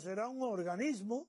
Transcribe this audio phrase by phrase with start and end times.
[0.00, 1.28] Será un organismo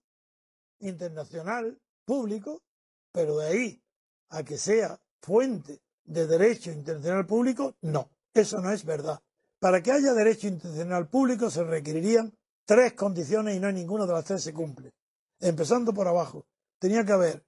[0.80, 2.64] internacional, público,
[3.12, 3.84] pero de ahí
[4.30, 9.22] a que sea fuente de derecho internacional público, no, eso no es verdad.
[9.60, 12.34] Para que haya derecho internacional público se requerirían
[12.66, 14.94] tres condiciones y no ninguna de las tres se cumple.
[15.40, 16.46] Empezando por abajo,
[16.80, 17.46] tenía que haber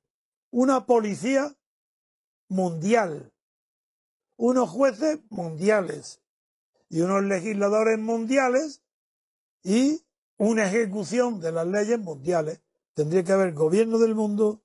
[0.52, 1.56] una policía
[2.50, 3.31] mundial,
[4.38, 6.22] unos jueces mundiales
[6.89, 8.81] y unos legisladores mundiales
[9.64, 10.04] y
[10.40, 12.62] una ejecución de las leyes mundiales.
[12.95, 14.62] Tendría que haber gobierno del mundo,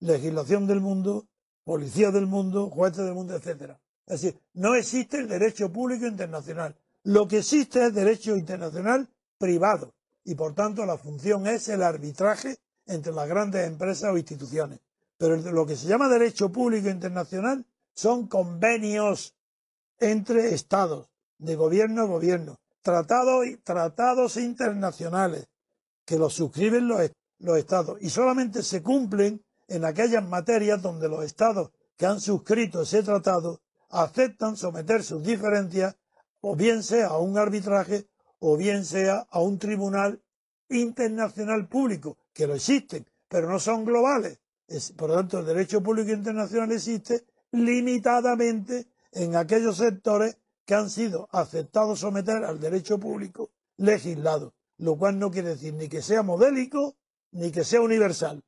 [0.00, 1.28] legislación del mundo,
[1.64, 3.80] policía del mundo, jueces del mundo, etcétera.
[4.06, 6.74] Es decir, no existe el derecho público internacional.
[7.04, 12.56] Lo que existe es derecho internacional privado y por tanto la función es el arbitraje
[12.86, 14.80] entre las grandes empresas o instituciones.
[15.18, 19.34] Pero lo que se llama derecho público internacional son convenios
[19.98, 25.46] entre estados, de gobierno a gobierno, tratados, tratados internacionales
[26.06, 31.22] que los suscriben los, los estados y solamente se cumplen en aquellas materias donde los
[31.22, 33.60] estados que han suscrito ese tratado
[33.90, 35.96] aceptan someter sus diferencias
[36.40, 40.22] o bien sea a un arbitraje o bien sea a un tribunal
[40.70, 44.40] internacional público, que lo existen, pero no son globales.
[44.66, 50.38] Es, por lo tanto, el derecho público internacional existe limitadamente en aquellos sectores
[50.68, 55.88] que han sido aceptados someter al derecho público legislado, lo cual no quiere decir ni
[55.88, 56.94] que sea modélico
[57.32, 58.44] ni que sea universal.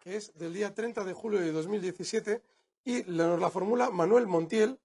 [0.00, 2.42] que es del día 30 de julio de 2017
[2.84, 4.78] y nos la formula Manuel Montiel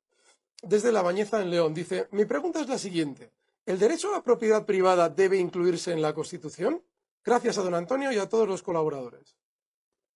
[0.64, 1.74] desde La Bañeza en León.
[1.74, 3.32] Dice, mi pregunta es la siguiente.
[3.66, 6.82] ¿El derecho a la propiedad privada debe incluirse en la Constitución?
[7.24, 9.38] Gracias a don Antonio y a todos los colaboradores.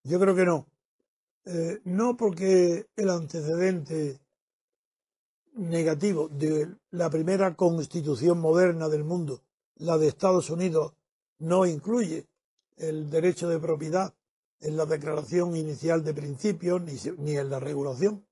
[0.04, 0.68] Yo creo que no.
[1.46, 4.20] Eh, no porque el antecedente
[5.54, 9.42] negativo de la primera constitución moderna del mundo,
[9.76, 10.94] la de Estados Unidos,
[11.40, 12.28] no incluye
[12.76, 14.14] el derecho de propiedad
[14.60, 18.27] en la declaración inicial de principios ni, ni en la regulación.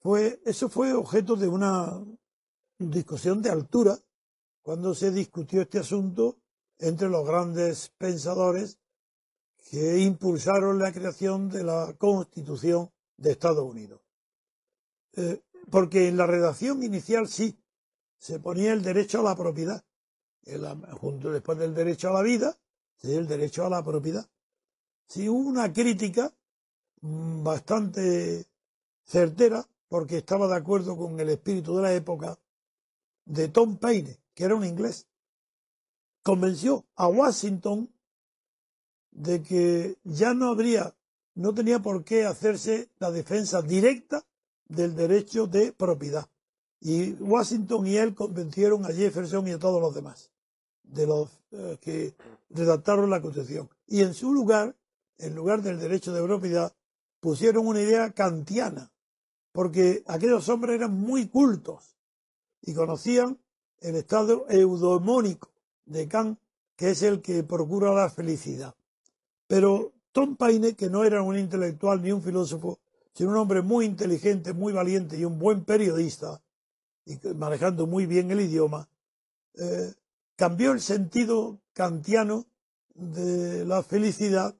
[0.00, 2.04] Fue, eso fue objeto de una
[2.78, 3.98] discusión de altura
[4.62, 6.38] cuando se discutió este asunto
[6.78, 8.78] entre los grandes pensadores
[9.70, 14.00] que impulsaron la creación de la Constitución de Estados Unidos.
[15.16, 17.58] Eh, porque en la redacción inicial sí
[18.18, 19.84] se ponía el derecho a la propiedad,
[21.00, 22.58] junto después del derecho a la vida,
[23.02, 24.28] el derecho a la propiedad.
[25.06, 26.32] Sí hubo una crítica
[27.00, 28.46] mm, bastante
[29.04, 32.38] certera, porque estaba de acuerdo con el espíritu de la época,
[33.24, 35.06] de Tom Paine, que era un inglés.
[36.22, 37.90] Convenció a Washington
[39.10, 40.94] de que ya no habría,
[41.34, 44.24] no tenía por qué hacerse la defensa directa
[44.68, 46.28] del derecho de propiedad.
[46.80, 50.30] Y Washington y él convencieron a Jefferson y a todos los demás,
[50.84, 52.14] de los eh, que
[52.50, 53.68] redactaron la Constitución.
[53.86, 54.76] Y en su lugar,
[55.18, 56.72] en lugar del derecho de propiedad,
[57.20, 58.92] pusieron una idea kantiana,
[59.58, 61.96] porque aquellos hombres eran muy cultos
[62.62, 63.40] y conocían
[63.80, 65.50] el estado eudomónico
[65.84, 66.38] de Kant,
[66.76, 68.76] que es el que procura la felicidad.
[69.48, 72.78] Pero Tom Paine, que no era un intelectual ni un filósofo,
[73.12, 76.40] sino un hombre muy inteligente, muy valiente y un buen periodista,
[77.04, 78.88] y manejando muy bien el idioma,
[79.54, 79.92] eh,
[80.36, 82.46] cambió el sentido kantiano
[82.94, 84.54] de la felicidad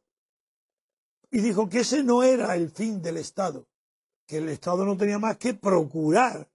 [1.31, 3.69] y dijo que ese no era el fin del Estado,
[4.29, 6.49] que el Estado no tenía más que procurar,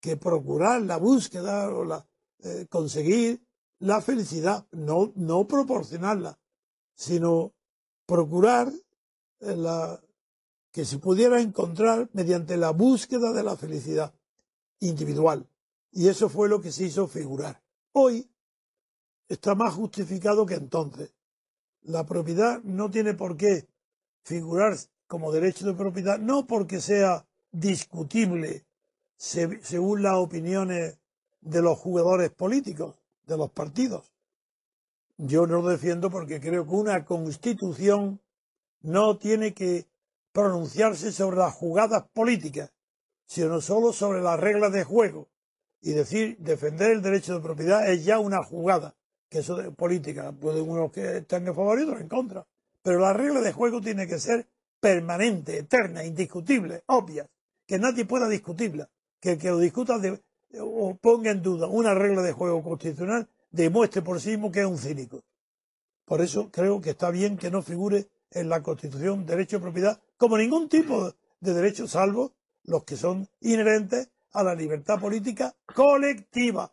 [0.00, 2.06] que procurar la búsqueda o la,
[2.38, 3.44] eh, conseguir
[3.80, 6.38] la felicidad, no, no proporcionarla,
[6.94, 7.54] sino
[8.06, 8.72] procurar
[9.40, 10.00] eh, la,
[10.70, 14.14] que se pudiera encontrar mediante la búsqueda de la felicidad
[14.78, 15.48] individual.
[15.90, 17.60] Y eso fue lo que se hizo figurar.
[17.90, 18.30] Hoy
[19.28, 21.12] está más justificado que entonces.
[21.82, 23.68] La propiedad no tiene por qué
[24.22, 24.76] figurar
[25.12, 28.64] como derecho de propiedad, no porque sea discutible
[29.18, 31.00] según las opiniones
[31.42, 34.10] de los jugadores políticos, de los partidos.
[35.18, 38.22] Yo no lo defiendo porque creo que una constitución
[38.80, 39.86] no tiene que
[40.32, 42.72] pronunciarse sobre las jugadas políticas,
[43.26, 45.28] sino solo sobre las reglas de juego.
[45.82, 48.96] Y decir, defender el derecho de propiedad es ya una jugada,
[49.28, 52.46] que eso de política, pueden unos que están en favor y otros en contra.
[52.82, 54.48] Pero la regla de juego tiene que ser
[54.82, 57.24] permanente, eterna, indiscutible, obvia,
[57.64, 58.90] que nadie pueda discutirla,
[59.20, 59.94] que el que lo discuta
[60.58, 64.66] o ponga en duda una regla de juego constitucional demuestre por sí mismo que es
[64.66, 65.22] un cínico.
[66.04, 70.00] Por eso creo que está bien que no figure en la Constitución derecho de propiedad
[70.16, 72.32] como ningún tipo de derecho, salvo
[72.64, 76.72] los que son inherentes a la libertad política colectiva.